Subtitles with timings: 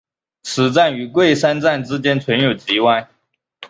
[0.41, 3.07] 此站与桂山站之间存有急弯。